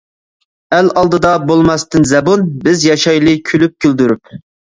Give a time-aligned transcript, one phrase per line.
[0.77, 4.35] ئەل ئالدىدا بولماستىن زەبۇن، بىز ياشايلى كۈلۈپ كۈلدۈرۈپ.